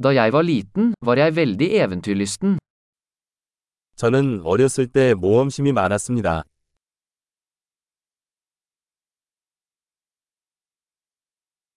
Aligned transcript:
Da 0.00 0.12
jeg 0.14 0.32
var 0.32 0.42
liten, 0.42 0.94
var 1.02 1.16
jeg 1.18 1.34
veldig 1.36 1.68
eventyrlysten. 1.84 2.58
저는 3.96 4.42
어렸을 4.44 4.86
때 4.86 5.14
모험심이 5.14 5.72
많았습니다. 5.72 6.44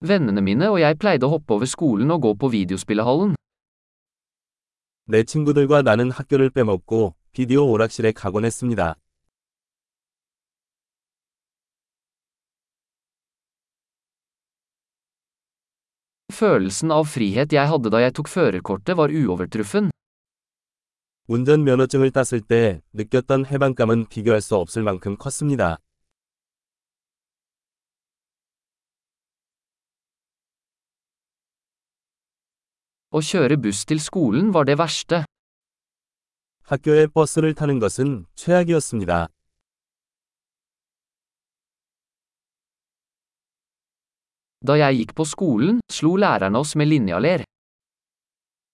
Vennene 0.00 0.40
mine 0.40 0.70
og 0.70 0.78
jeg 0.80 0.98
pleide 0.98 1.26
å 1.26 1.32
hoppe 1.34 1.54
over 1.54 1.66
skolen 1.66 2.10
og 2.14 2.22
gå 2.22 2.34
på 2.34 2.48
videospillehallen. 2.54 3.34
내 5.06 5.24
친구들과 5.24 5.82
나는 5.82 6.10
학교를 6.12 6.50
빼먹고 6.50 7.14
비디오 7.32 7.68
오락실에 7.70 8.12
가곤 8.12 8.44
했습니다. 8.44 8.94
Følelsen 16.42 16.90
av 16.90 17.04
frihet 17.06 17.52
jeg 17.54 17.70
hadde 17.70 17.90
da 17.94 18.00
jeg 18.02 18.12
tok 18.18 18.26
førerkortet 18.26 18.96
var 18.98 19.12
uovertruffen. 19.14 19.90
운전면허증을 21.28 22.10
땄을 22.10 22.40
때 22.40 22.82
느꼈던 22.92 23.46
해방감은 23.46 24.08
비교할 24.08 24.40
수 24.40 24.56
없을 24.56 24.82
만큼 24.82 25.16
컸습니다. 25.16 25.78
Å 33.12 33.20
kjøre 33.22 33.60
buss 33.62 33.86
til 33.86 34.00
skolen 34.02 34.50
var 34.50 34.66
det 34.66 34.74
verste. 34.82 35.22
학교에 36.64 37.06
버스를 37.06 37.54
타는 37.54 37.78
것은 37.78 38.26
최악이었습니다. 38.34 39.28
Da 44.62 44.76
jeg 44.78 44.98
gikk 45.00 45.12
på 45.18 45.24
skolen, 45.26 45.80
slo 45.90 46.14
lærerne 46.16 46.58
oss 46.58 46.76
med 46.76 46.86
linjaler. 46.86 47.42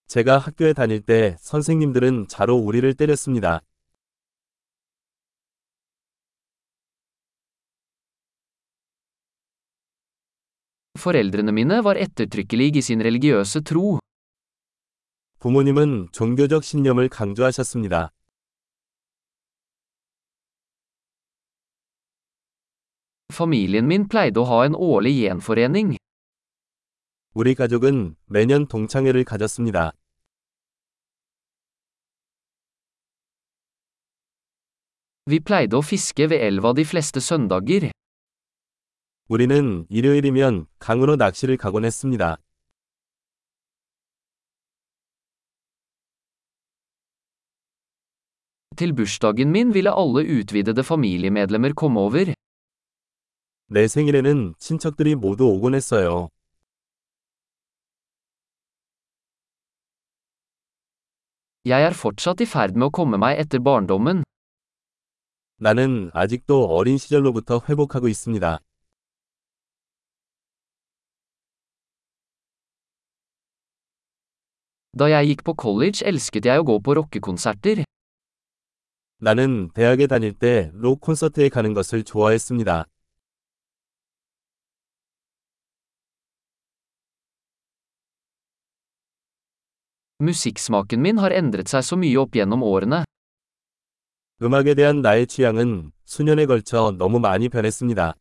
제가 0.09 0.39
학교에 0.39 0.73
다닐 0.73 1.01
때 1.03 1.37
선생님들은 1.41 2.29
자로 2.29 2.57
우리를 2.57 2.95
때렸습니다. 2.95 3.61
Foreldrene 10.99 11.53
mine 11.53 11.85
var 11.85 11.97
ettertrykkelige 11.97 12.79
i 12.79 12.83
sin 12.83 13.01
religiøse 13.01 13.61
tro. 13.63 13.99
부모님은 15.39 16.09
종교적 16.13 16.65
신념을 16.65 17.09
강조하셨습니다. 17.09 18.11
Familien 23.39 23.87
min 23.87 24.09
pleide 24.11 24.41
å 24.43 24.49
ha 24.51 24.65
en 24.67 24.75
årlig 24.75 25.13
gjenforening. 25.15 25.97
우리 27.35 27.55
가족은 27.55 28.17
매년 28.27 28.67
동창회를 28.67 29.23
가졌습니다. 29.23 29.93
Vi 35.31 35.39
pleide 35.39 35.79
å 35.79 35.83
fiske 35.83 36.27
ved 36.27 36.43
elva 36.43 36.73
de 36.75 36.83
fleste 36.83 37.21
søndager. 37.21 37.93
우리는 39.29 39.87
일요일이면 39.89 40.67
강으로 40.81 41.15
낚시를 41.15 41.57
가곤 41.59 41.85
했습니다. 41.85 42.39
Til 48.77 48.95
bursdagen 48.95 49.53
min 49.53 49.75
ville 49.75 49.93
alle 49.95 50.27
utvidede 50.41 50.83
familiemedlemmer 50.83 51.73
komme 51.75 52.01
over. 52.01 52.35
내 53.71 53.87
생일에는 53.87 54.55
친척들이 54.59 55.15
모두 55.15 55.45
오곤 55.47 55.75
했어요. 55.75 56.31
Jeg 61.67 61.83
er 61.85 61.93
fortsatt 61.93 62.41
i 62.41 62.47
ferd 62.49 62.79
med 62.81 62.89
å 62.89 62.91
komme 62.91 63.19
meg 63.21 63.37
etter 63.43 63.61
barndommen. 63.61 64.23
나는 65.61 66.11
아직도 66.15 66.65
어린 66.65 66.97
시절로부터 66.97 67.61
회복하고 67.69 68.09
있습니다. 68.09 68.59
Da 74.99 75.07
jeg 75.13 75.27
gikk 75.29 75.45
på 75.45 75.55
college 75.55 76.07
elsket 76.09 76.47
jeg 76.49 76.63
å 76.63 76.65
gå 76.65 76.81
på 76.81 76.97
rockekonserter. 76.97 77.85
나는 79.21 79.69
대학에 79.75 80.07
다닐 80.07 80.33
때 80.33 80.71
록 80.73 81.01
콘서트에 81.01 81.51
가는 81.51 81.75
것을 81.75 82.05
좋아했습니다. 82.05 82.87
Musikksmaken 90.24 91.02
min 91.02 91.18
har 91.18 91.32
endret 91.32 91.68
seg 91.68 91.84
så 91.84 91.96
mye 92.00 92.18
opp 92.22 92.34
gjennom 92.38 92.64
årene. 92.64 93.04
음악에 94.42 94.74
대한 94.76 95.02
나의 95.02 95.28
취향은 95.28 95.92
수년에 96.06 96.46
걸쳐 96.46 96.92
너무 96.98 97.20
많이 97.20 97.50
변했습니다. 97.50 98.14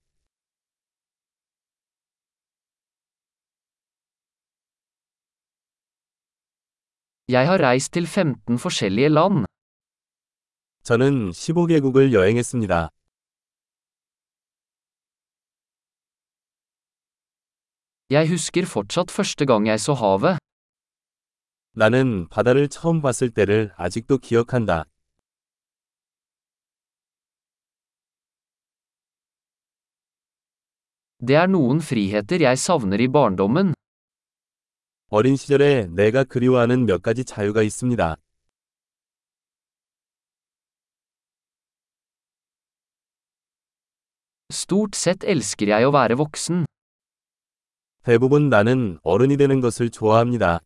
Jeg 7.28 7.46
har 7.48 7.58
reist 7.60 7.92
til 7.92 8.06
15 8.06 8.58
forskjellige 8.58 9.08
land. 9.08 9.46
저는 10.84 11.30
15개국을 11.30 12.12
여행했습니다. 12.12 12.88
Jeg 18.10 18.28
husker 18.28 18.66
fortsatt 18.66 19.10
første 19.10 19.46
gang 19.46 19.66
jeg 19.66 19.80
så 19.80 19.94
havet. 19.94 20.38
나는 21.77 22.27
바다를 22.29 22.69
처음 22.69 23.03
봤을 23.03 23.29
때를 23.29 23.71
아직도 23.77 24.17
기억한다. 24.17 24.85
Det 31.19 31.35
er 31.35 31.45
noen 31.45 31.77
friheter 31.77 32.41
jeg 32.41 32.57
savner 32.57 32.99
i 32.99 33.07
barndommen. 33.07 33.75
어린 35.09 35.35
시절에 35.35 35.85
내가 35.91 36.23
그리워하는 36.23 36.87
몇 36.87 37.03
가지 37.03 37.23
자유가 37.23 37.61
있습니다. 37.61 38.15
Stort 44.49 44.97
sett 44.97 45.27
elsker 45.27 45.69
jeg 45.69 45.85
å 45.85 45.93
være 45.93 46.17
voksen. 46.17 46.65
대부분 48.01 48.49
나는 48.49 48.97
어른이 49.03 49.37
되는 49.37 49.61
것을 49.61 49.91
좋아합니다. 49.91 50.61